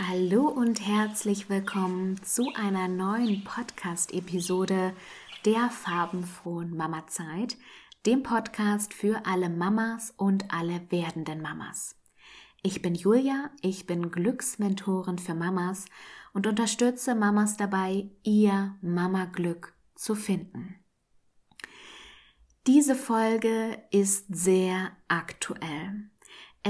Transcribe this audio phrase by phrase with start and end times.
[0.00, 4.94] Hallo und herzlich willkommen zu einer neuen Podcast-Episode
[5.44, 7.56] der farbenfrohen Mama-Zeit,
[8.06, 11.96] dem Podcast für alle Mamas und alle werdenden Mamas.
[12.62, 15.86] Ich bin Julia, ich bin Glücksmentorin für Mamas
[16.32, 20.76] und unterstütze Mamas dabei, ihr Mama-Glück zu finden.
[22.68, 26.08] Diese Folge ist sehr aktuell.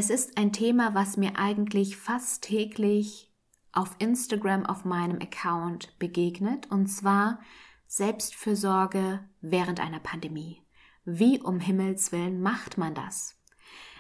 [0.01, 3.33] Es ist ein Thema, was mir eigentlich fast täglich
[3.73, 7.41] auf Instagram auf meinem Account begegnet, und zwar
[7.89, 10.63] Selbstfürsorge während einer Pandemie.
[11.05, 13.41] Wie um Himmels willen macht man das?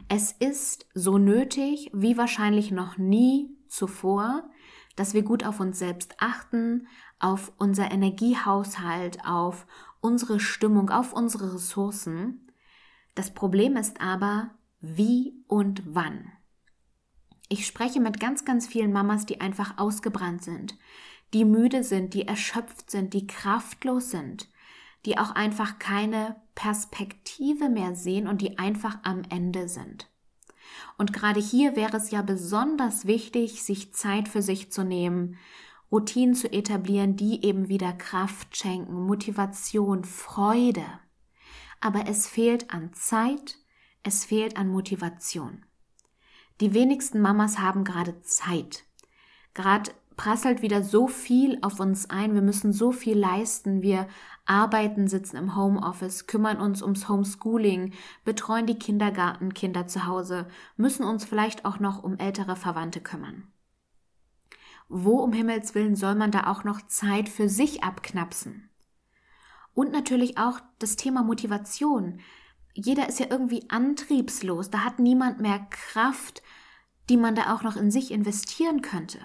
[0.08, 4.48] Es ist so nötig wie wahrscheinlich noch nie zuvor,
[4.94, 6.86] dass wir gut auf uns selbst achten,
[7.18, 9.66] auf unser Energiehaushalt, auf
[10.00, 12.52] unsere Stimmung, auf unsere Ressourcen.
[13.16, 16.32] Das Problem ist aber, wie und wann.
[17.48, 20.76] Ich spreche mit ganz, ganz vielen Mamas, die einfach ausgebrannt sind,
[21.34, 24.48] die müde sind, die erschöpft sind, die kraftlos sind,
[25.04, 30.10] die auch einfach keine Perspektive mehr sehen und die einfach am Ende sind.
[30.96, 35.38] Und gerade hier wäre es ja besonders wichtig, sich Zeit für sich zu nehmen,
[35.90, 40.84] Routinen zu etablieren, die eben wieder Kraft schenken, Motivation, Freude.
[41.80, 43.56] Aber es fehlt an Zeit,
[44.08, 45.64] es fehlt an Motivation.
[46.60, 48.84] Die wenigsten Mamas haben gerade Zeit.
[49.54, 52.34] Gerade prasselt wieder so viel auf uns ein.
[52.34, 53.82] Wir müssen so viel leisten.
[53.82, 54.08] Wir
[54.46, 57.92] arbeiten, sitzen im Homeoffice, kümmern uns ums Homeschooling,
[58.24, 63.46] betreuen die Kindergartenkinder zu Hause, müssen uns vielleicht auch noch um ältere Verwandte kümmern.
[64.88, 68.70] Wo um Himmels willen soll man da auch noch Zeit für sich abknapsen?
[69.74, 72.20] Und natürlich auch das Thema Motivation
[72.78, 74.70] jeder ist ja irgendwie antriebslos.
[74.70, 76.42] Da hat niemand mehr Kraft,
[77.08, 79.18] die man da auch noch in sich investieren könnte.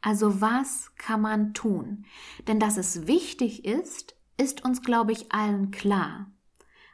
[0.00, 2.06] Also was kann man tun?
[2.46, 6.30] Denn dass es wichtig ist, ist uns, glaube ich, allen klar.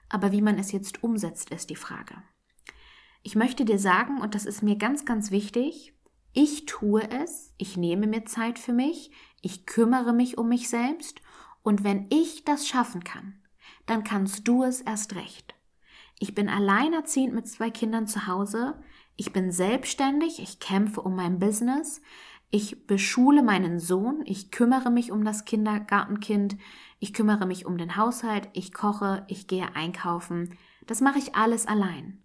[0.09, 2.17] Aber wie man es jetzt umsetzt, ist die Frage.
[3.23, 5.95] Ich möchte dir sagen, und das ist mir ganz, ganz wichtig,
[6.33, 9.13] ich tue es, ich nehme mir Zeit für mich,
[9.43, 11.21] ich kümmere mich um mich selbst,
[11.63, 13.43] und wenn ich das schaffen kann,
[13.87, 15.55] dann kannst du es erst recht.
[16.23, 18.75] Ich bin alleinerziehend mit zwei Kindern zu Hause.
[19.17, 20.39] Ich bin selbstständig.
[20.39, 22.03] Ich kämpfe um mein Business.
[22.51, 24.21] Ich beschule meinen Sohn.
[24.27, 26.59] Ich kümmere mich um das Kindergartenkind.
[26.99, 28.51] Ich kümmere mich um den Haushalt.
[28.53, 29.25] Ich koche.
[29.29, 30.59] Ich gehe einkaufen.
[30.87, 32.23] Das mache ich alles allein.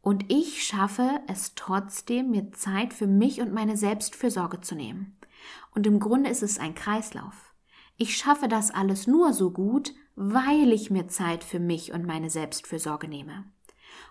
[0.00, 5.16] Und ich schaffe es trotzdem, mir Zeit für mich und meine Selbstfürsorge zu nehmen.
[5.76, 7.54] Und im Grunde ist es ein Kreislauf.
[7.96, 12.28] Ich schaffe das alles nur so gut, weil ich mir Zeit für mich und meine
[12.28, 13.44] Selbstfürsorge nehme.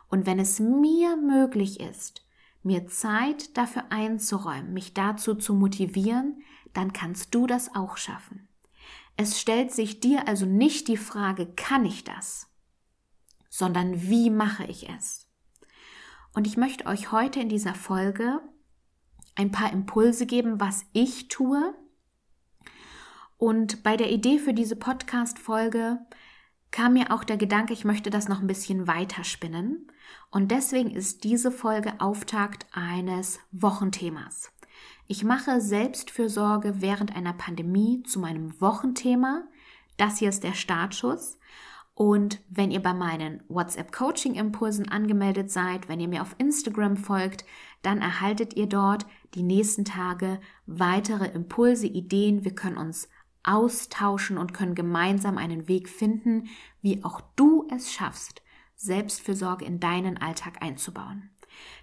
[0.08, 2.26] Und wenn es mir möglich ist,
[2.64, 6.42] mir Zeit dafür einzuräumen, mich dazu zu motivieren,
[6.72, 8.48] dann kannst du das auch schaffen.
[9.18, 12.48] Es stellt sich dir also nicht die Frage, kann ich das,
[13.50, 15.28] sondern wie mache ich es?
[16.34, 18.40] Und ich möchte euch heute in dieser Folge
[19.36, 21.76] ein paar Impulse geben, was ich tue,
[23.38, 26.00] und bei der Idee für diese Podcast-Folge
[26.72, 29.92] kam mir auch der Gedanke, ich möchte das noch ein bisschen weiterspinnen.
[30.32, 34.52] Und deswegen ist diese Folge Auftakt eines Wochenthemas.
[35.08, 39.44] Ich mache Selbstfürsorge während einer Pandemie zu meinem Wochenthema.
[39.98, 41.40] Das hier ist der Startschuss.
[41.94, 47.46] Und wenn ihr bei meinen WhatsApp-Coaching-Impulsen angemeldet seid, wenn ihr mir auf Instagram folgt,
[47.82, 52.44] dann erhaltet ihr dort die nächsten Tage weitere Impulse, Ideen.
[52.44, 53.08] Wir können uns
[53.48, 56.50] austauschen und können gemeinsam einen Weg finden,
[56.82, 58.42] wie auch du es schaffst,
[58.76, 61.30] Selbstfürsorge in deinen Alltag einzubauen.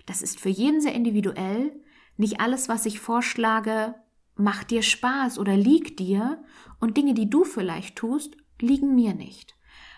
[0.06, 1.72] Das ist für jeden sehr individuell.
[2.16, 3.94] Nicht alles, was ich vorschlage,
[4.36, 6.42] macht dir Spaß oder liegt dir
[6.80, 9.56] und Dinge, die du vielleicht tust, liegen mir nicht.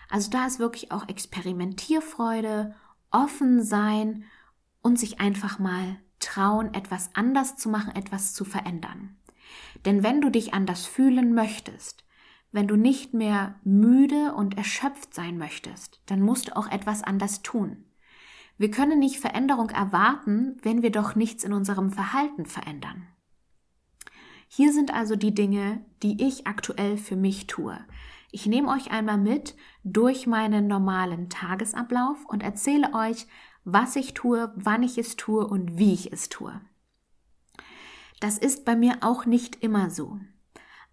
[0.09, 2.75] Also da ist wirklich auch Experimentierfreude,
[3.11, 4.23] offen sein
[4.81, 9.17] und sich einfach mal trauen, etwas anders zu machen, etwas zu verändern.
[9.85, 12.03] Denn wenn du dich anders fühlen möchtest,
[12.51, 17.41] wenn du nicht mehr müde und erschöpft sein möchtest, dann musst du auch etwas anders
[17.41, 17.85] tun.
[18.57, 23.07] Wir können nicht Veränderung erwarten, wenn wir doch nichts in unserem Verhalten verändern.
[24.47, 27.77] Hier sind also die Dinge, die ich aktuell für mich tue.
[28.31, 33.27] Ich nehme euch einmal mit durch meinen normalen Tagesablauf und erzähle euch,
[33.63, 36.59] was ich tue, wann ich es tue und wie ich es tue.
[38.19, 40.19] Das ist bei mir auch nicht immer so.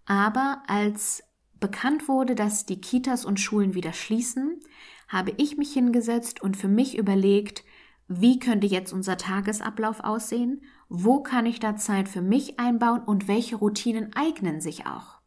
[0.05, 1.23] Aber als
[1.59, 4.59] bekannt wurde, dass die Kitas und Schulen wieder schließen,
[5.07, 7.63] habe ich mich hingesetzt und für mich überlegt,
[8.07, 13.27] wie könnte jetzt unser Tagesablauf aussehen, wo kann ich da Zeit für mich einbauen und
[13.27, 15.19] welche Routinen eignen sich auch.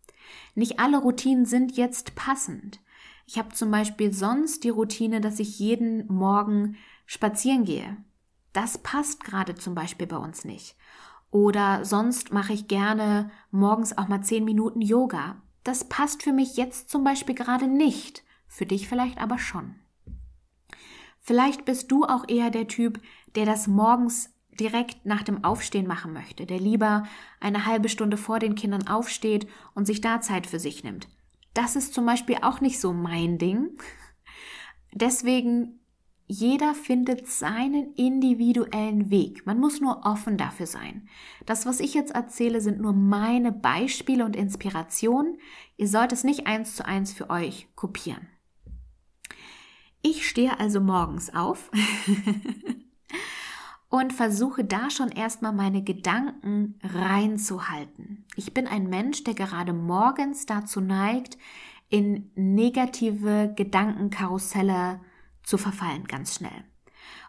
[0.54, 2.80] Nicht alle Routinen sind jetzt passend.
[3.26, 7.96] Ich habe zum Beispiel sonst die Routine, dass ich jeden Morgen spazieren gehe.
[8.52, 10.76] Das passt gerade zum Beispiel bei uns nicht.
[11.30, 15.36] Oder sonst mache ich gerne morgens auch mal zehn Minuten Yoga.
[15.64, 18.22] Das passt für mich jetzt zum Beispiel gerade nicht.
[18.46, 19.74] Für dich vielleicht aber schon.
[21.20, 23.02] Vielleicht bist du auch eher der Typ,
[23.34, 27.04] der das morgens direkt nach dem Aufstehen machen möchte, der lieber
[27.40, 31.08] eine halbe Stunde vor den Kindern aufsteht und sich da Zeit für sich nimmt.
[31.54, 33.78] Das ist zum Beispiel auch nicht so mein Ding.
[34.92, 35.80] Deswegen,
[36.30, 39.46] jeder findet seinen individuellen Weg.
[39.46, 41.08] Man muss nur offen dafür sein.
[41.46, 45.38] Das, was ich jetzt erzähle, sind nur meine Beispiele und Inspirationen.
[45.78, 48.28] Ihr sollt es nicht eins zu eins für euch kopieren.
[50.02, 51.70] Ich stehe also morgens auf
[53.88, 58.26] und versuche da schon erstmal meine Gedanken reinzuhalten.
[58.36, 61.38] Ich bin ein Mensch, der gerade morgens dazu neigt,
[61.88, 65.00] in negative Gedankenkarusselle
[65.48, 66.64] zu verfallen, ganz schnell.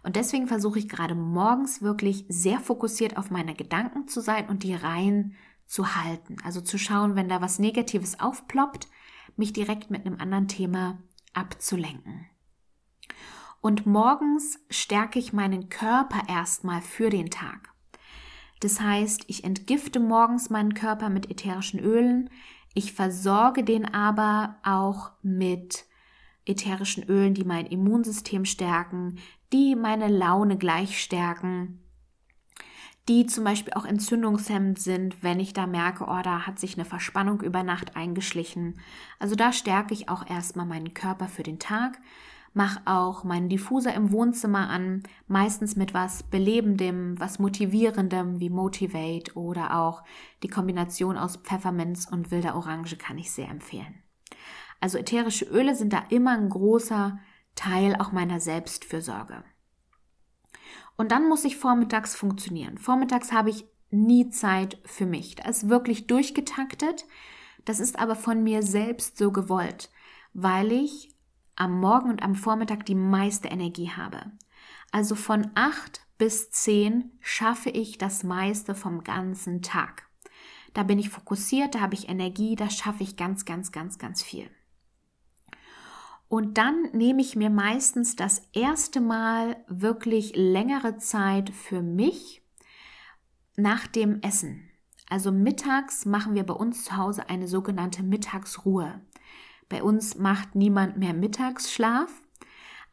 [0.04, 4.64] Und deswegen versuche ich gerade morgens wirklich sehr fokussiert auf meine Gedanken zu sein und
[4.64, 5.36] die rein
[5.66, 6.36] zu halten.
[6.44, 8.90] Also zu schauen, wenn da was Negatives aufploppt,
[9.38, 11.02] mich direkt mit einem anderen Thema
[11.34, 12.26] abzulenken.
[13.62, 17.74] Und morgens stärke ich meinen Körper erstmal für den Tag.
[18.60, 22.30] Das heißt, ich entgifte morgens meinen Körper mit ätherischen Ölen.
[22.74, 25.86] Ich versorge den aber auch mit
[26.46, 29.20] ätherischen Ölen, die mein Immunsystem stärken,
[29.54, 31.80] die meine Laune gleich stärken,
[33.08, 36.86] die zum Beispiel auch entzündungshemmend sind, wenn ich da merke, oh, da hat sich eine
[36.86, 38.80] Verspannung über Nacht eingeschlichen.
[39.18, 42.00] Also da stärke ich auch erstmal meinen Körper für den Tag
[42.54, 49.36] mach auch meinen Diffuser im Wohnzimmer an, meistens mit was Belebendem, was Motivierendem wie Motivate
[49.36, 50.04] oder auch
[50.44, 54.04] die Kombination aus Pfefferminz und wilder Orange kann ich sehr empfehlen.
[54.80, 57.20] Also ätherische Öle sind da immer ein großer
[57.56, 59.44] Teil auch meiner Selbstfürsorge.
[60.96, 62.78] Und dann muss ich vormittags funktionieren.
[62.78, 65.36] Vormittags habe ich nie Zeit für mich.
[65.36, 67.06] Da ist wirklich durchgetaktet.
[67.66, 69.90] Das ist aber von mir selbst so gewollt,
[70.34, 71.16] weil ich
[71.56, 74.32] am Morgen und am Vormittag die meiste Energie habe.
[74.92, 80.08] Also von acht bis zehn schaffe ich das meiste vom ganzen Tag.
[80.74, 84.22] Da bin ich fokussiert, da habe ich Energie, da schaffe ich ganz, ganz, ganz, ganz
[84.22, 84.50] viel.
[86.30, 92.44] Und dann nehme ich mir meistens das erste Mal wirklich längere Zeit für mich
[93.56, 94.70] nach dem Essen.
[95.10, 99.02] Also mittags machen wir bei uns zu Hause eine sogenannte Mittagsruhe.
[99.70, 102.12] Bei uns macht niemand mehr Mittagsschlaf,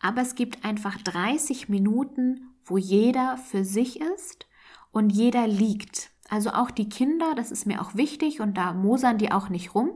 [0.01, 4.47] aber es gibt einfach 30 Minuten, wo jeder für sich ist
[4.93, 6.11] und jeder liegt.
[6.31, 9.75] Also auch die Kinder, das ist mir auch wichtig und da mosern die auch nicht
[9.75, 9.91] rum.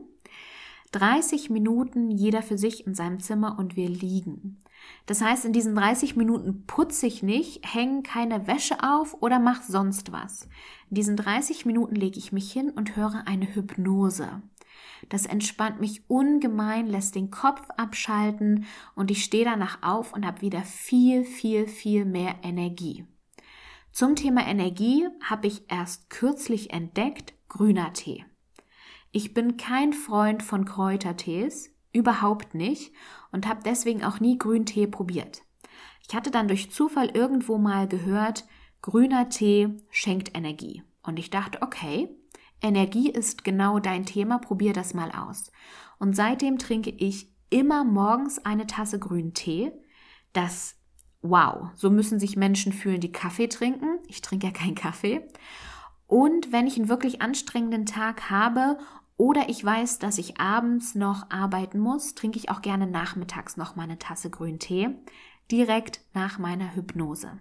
[0.91, 4.61] 30 Minuten jeder für sich in seinem Zimmer und wir liegen.
[5.05, 9.71] Das heißt, in diesen 30 Minuten putze ich nicht, hänge keine Wäsche auf oder mache
[9.71, 10.49] sonst was.
[10.89, 14.41] In diesen 30 Minuten lege ich mich hin und höre eine Hypnose.
[15.09, 18.65] Das entspannt mich ungemein, lässt den Kopf abschalten
[18.95, 23.05] und ich stehe danach auf und habe wieder viel, viel, viel mehr Energie.
[23.91, 28.25] Zum Thema Energie habe ich erst kürzlich entdeckt grüner Tee.
[29.11, 32.93] Ich bin kein Freund von Kräutertees, überhaupt nicht
[33.31, 35.41] und habe deswegen auch nie Grüntee probiert.
[36.07, 38.45] Ich hatte dann durch Zufall irgendwo mal gehört,
[38.81, 40.83] grüner Tee schenkt Energie.
[41.03, 42.09] Und ich dachte, okay,
[42.61, 45.51] Energie ist genau dein Thema, probier das mal aus.
[45.99, 49.71] Und seitdem trinke ich immer morgens eine Tasse grünen Tee.
[50.31, 50.75] Das,
[51.21, 53.99] wow, so müssen sich Menschen fühlen, die Kaffee trinken.
[54.07, 55.27] Ich trinke ja keinen Kaffee.
[56.07, 58.77] Und wenn ich einen wirklich anstrengenden Tag habe
[59.17, 63.75] oder ich weiß, dass ich abends noch arbeiten muss, trinke ich auch gerne nachmittags noch
[63.75, 64.89] mal eine Tasse grünen Tee,
[65.51, 67.37] direkt nach meiner Hypnose.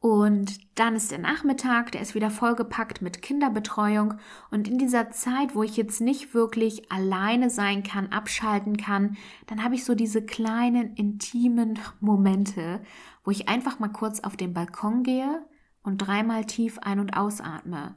[0.00, 4.14] Und dann ist der Nachmittag, der ist wieder vollgepackt mit Kinderbetreuung.
[4.50, 9.62] Und in dieser Zeit, wo ich jetzt nicht wirklich alleine sein kann, abschalten kann, dann
[9.62, 12.80] habe ich so diese kleinen, intimen Momente,
[13.24, 15.44] wo ich einfach mal kurz auf den Balkon gehe
[15.82, 17.94] und dreimal tief ein- und ausatme.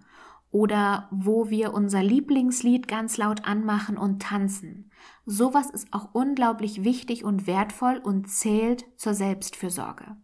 [0.54, 4.92] Oder wo wir unser Lieblingslied ganz laut anmachen und tanzen.
[5.26, 10.16] Sowas ist auch unglaublich wichtig und wertvoll und zählt zur Selbstfürsorge.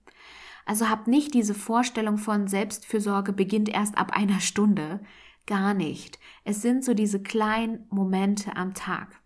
[0.67, 4.99] Also habt nicht diese Vorstellung von Selbstfürsorge beginnt erst ab einer Stunde.
[5.47, 6.19] Gar nicht.
[6.43, 9.19] Es sind so diese kleinen Momente am Tag.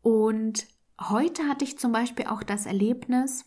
[0.00, 0.66] Und
[0.98, 3.44] heute hatte ich zum Beispiel auch das Erlebnis,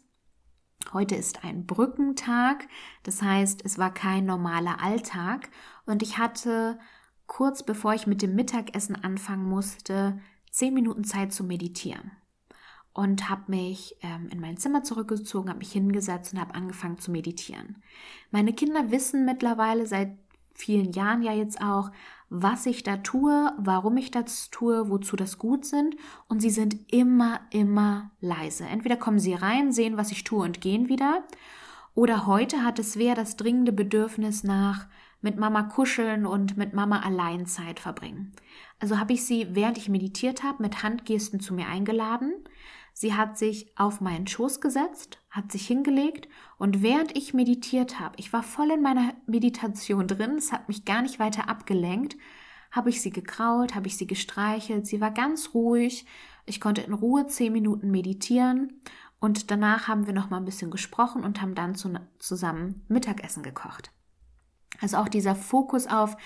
[0.94, 2.68] Heute ist ein Brückentag,
[3.04, 5.50] das heißt, es war kein normaler Alltag
[5.86, 6.80] und ich hatte
[7.26, 12.12] kurz bevor ich mit dem Mittagessen anfangen musste, zehn Minuten Zeit zu meditieren
[12.94, 17.12] und habe mich ähm, in mein Zimmer zurückgezogen, habe mich hingesetzt und habe angefangen zu
[17.12, 17.84] meditieren.
[18.32, 20.18] Meine Kinder wissen mittlerweile seit
[20.56, 21.92] vielen Jahren ja jetzt auch,
[22.30, 25.96] was ich da tue, warum ich das tue, wozu das gut sind
[26.28, 28.66] und sie sind immer, immer leise.
[28.66, 31.24] Entweder kommen sie rein, sehen, was ich tue und gehen wieder
[31.98, 34.86] oder heute hat es wer das dringende Bedürfnis nach
[35.22, 38.34] mit Mama kuscheln und mit Mama allein Zeit verbringen.
[38.80, 42.36] Also habe ich sie, während ich meditiert habe, mit Handgesten zu mir eingeladen.
[43.00, 46.28] Sie hat sich auf meinen Schoß gesetzt, hat sich hingelegt
[46.58, 50.84] und während ich meditiert habe, ich war voll in meiner Meditation drin, es hat mich
[50.84, 52.18] gar nicht weiter abgelenkt,
[52.72, 56.08] habe ich sie gekrault, habe ich sie gestreichelt, sie war ganz ruhig,
[56.48, 58.82] ich konnte in Ruhe zehn Minuten meditieren
[59.20, 63.92] und danach haben wir noch mal ein bisschen gesprochen und haben dann zusammen Mittagessen gekocht.
[64.82, 66.18] Also auch dieser Fokus auf,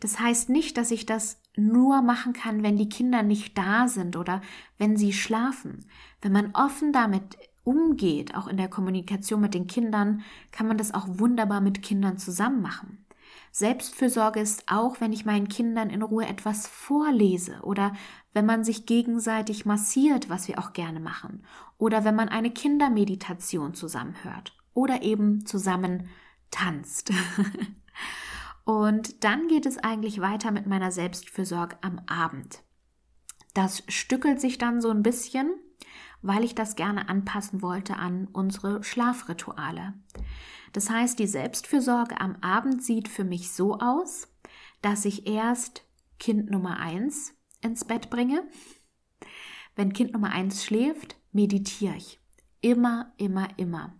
[0.00, 4.16] das heißt nicht, dass ich das nur machen kann, wenn die Kinder nicht da sind
[4.16, 4.42] oder
[4.78, 5.86] wenn sie schlafen.
[6.20, 10.22] Wenn man offen damit umgeht, auch in der Kommunikation mit den Kindern,
[10.52, 13.04] kann man das auch wunderbar mit Kindern zusammen machen.
[13.52, 17.92] Selbstfürsorge ist auch, wenn ich meinen Kindern in Ruhe etwas vorlese oder
[18.32, 21.44] wenn man sich gegenseitig massiert, was wir auch gerne machen,
[21.78, 26.08] oder wenn man eine Kindermeditation zusammenhört oder eben zusammen
[26.50, 27.12] tanzt.
[28.64, 32.62] Und dann geht es eigentlich weiter mit meiner Selbstfürsorge am Abend.
[33.52, 35.54] Das stückelt sich dann so ein bisschen,
[36.22, 39.94] weil ich das gerne anpassen wollte an unsere Schlafrituale.
[40.72, 44.28] Das heißt, die Selbstfürsorge am Abend sieht für mich so aus,
[44.82, 45.86] dass ich erst
[46.18, 48.42] Kind Nummer eins ins Bett bringe.
[49.76, 52.20] Wenn Kind Nummer eins schläft, meditiere ich.
[52.60, 53.94] Immer, immer, immer.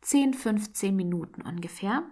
[0.00, 2.04] 10, 15 Minuten ungefähr.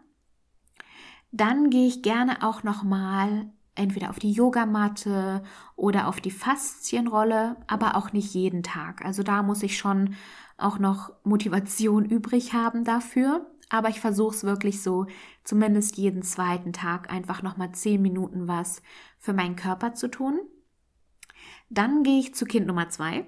[1.32, 5.42] Dann gehe ich gerne auch nochmal entweder auf die Yogamatte
[5.76, 9.04] oder auf die Faszienrolle, aber auch nicht jeden Tag.
[9.04, 10.14] Also da muss ich schon
[10.56, 13.46] auch noch Motivation übrig haben dafür.
[13.68, 15.06] Aber ich versuche es wirklich so,
[15.42, 18.80] zumindest jeden zweiten Tag einfach nochmal zehn Minuten was
[19.18, 20.38] für meinen Körper zu tun.
[21.68, 23.26] Dann gehe ich zu Kind Nummer zwei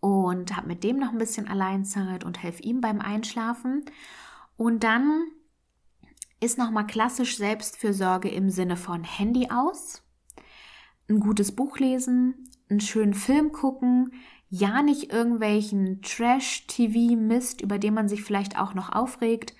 [0.00, 3.84] und habe mit dem noch ein bisschen Alleinzeit und helfe ihm beim Einschlafen.
[4.56, 5.24] Und dann
[6.42, 10.02] ist nochmal klassisch Selbstfürsorge im Sinne von Handy aus,
[11.08, 14.12] ein gutes Buch lesen, einen schönen Film gucken,
[14.48, 19.54] ja nicht irgendwelchen Trash-TV-Mist, über den man sich vielleicht auch noch aufregt.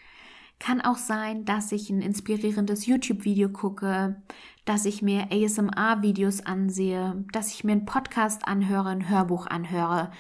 [0.59, 4.23] Kann auch sein, dass ich ein inspirierendes YouTube-Video gucke,
[4.65, 10.11] dass ich mir ASMR-Videos ansehe, dass ich mir einen Podcast anhöre, ein Hörbuch anhöre,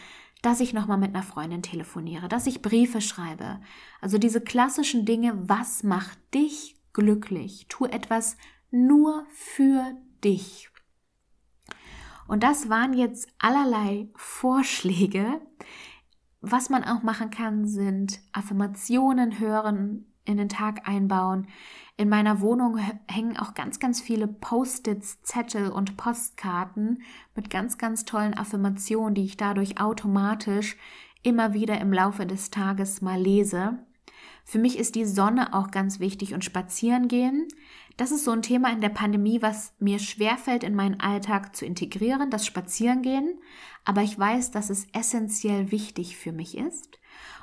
[0.43, 3.61] dass ich nochmal mit einer Freundin telefoniere, dass ich Briefe schreibe.
[4.01, 7.67] Also diese klassischen Dinge, was macht dich glücklich?
[7.69, 8.37] Tu etwas
[8.71, 10.69] nur für dich.
[12.27, 15.41] Und das waren jetzt allerlei Vorschläge.
[16.41, 21.49] Was man auch machen kann, sind Affirmationen hören, in den Tag einbauen.
[22.03, 27.01] In meiner Wohnung hängen auch ganz, ganz viele Post-its, Zettel und Postkarten
[27.37, 30.77] mit ganz, ganz tollen Affirmationen, die ich dadurch automatisch
[31.23, 33.79] immer wieder im Laufe des Tages mal lese.
[34.45, 37.47] Für mich ist die Sonne auch ganz wichtig und spazieren gehen.
[37.97, 41.65] Das ist so ein Thema in der Pandemie, was mir schwerfällt in meinen Alltag zu
[41.65, 43.39] integrieren, das Spazierengehen.
[43.85, 46.99] Aber ich weiß, dass es essentiell wichtig für mich ist.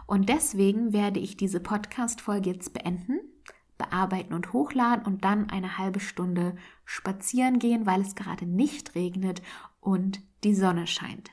[0.06, 3.22] Und deswegen werde ich diese Podcast-Folge jetzt beenden,
[3.80, 6.56] bearbeiten und hochladen und dann eine halbe Stunde
[6.86, 9.42] spazieren gehen, weil es gerade nicht regnet
[9.80, 11.32] und die Sonne scheint.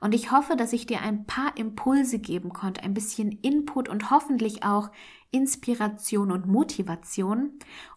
[0.00, 4.10] Und ich hoffe, dass ich dir ein paar Impulse geben konnte, ein bisschen Input und
[4.10, 4.90] hoffentlich auch
[5.30, 7.50] Inspiration und Motivation,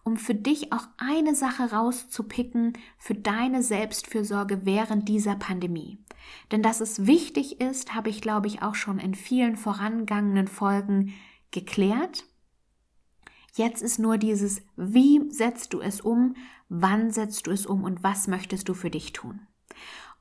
[0.04, 5.98] um für dich auch eine Sache rauszupicken für deine Selbstfürsorge während dieser Pandemie.
[6.52, 11.14] Denn dass es wichtig ist, habe ich, glaube ich, auch schon in vielen vorangegangenen Folgen
[11.52, 12.26] geklärt.
[13.54, 16.36] Jetzt ist nur dieses, wie setzt du es um,
[16.70, 19.42] wann setzt du es um und was möchtest du für dich tun.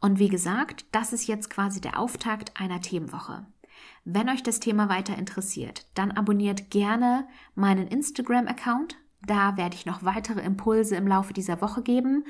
[0.01, 3.47] Und wie gesagt, das ist jetzt quasi der Auftakt einer Themenwoche.
[4.05, 8.97] Wenn euch das Thema weiter interessiert, dann abonniert gerne meinen Instagram-Account.
[9.27, 12.25] Da werde ich noch weitere Impulse im Laufe dieser Woche geben.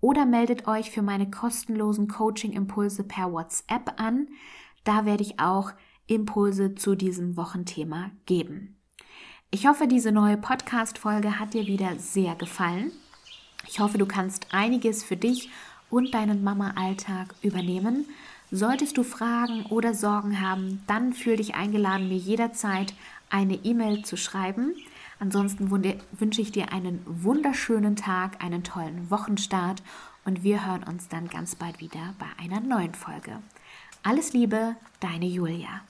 [0.00, 4.28] Oder meldet euch für meine kostenlosen Coaching-Impulse per WhatsApp an.
[4.84, 5.72] Da werde ich auch
[6.08, 8.81] Impulse zu diesem Wochenthema geben.
[9.54, 12.90] Ich hoffe, diese neue Podcast-Folge hat dir wieder sehr gefallen.
[13.68, 15.50] Ich hoffe, du kannst einiges für dich
[15.90, 18.06] und deinen Mama-Alltag übernehmen.
[18.50, 22.94] Solltest du Fragen oder Sorgen haben, dann fühl dich eingeladen, mir jederzeit
[23.28, 24.72] eine E-Mail zu schreiben.
[25.20, 29.82] Ansonsten wünsche ich dir einen wunderschönen Tag, einen tollen Wochenstart
[30.24, 33.42] und wir hören uns dann ganz bald wieder bei einer neuen Folge.
[34.02, 35.82] Alles Liebe, deine Julia.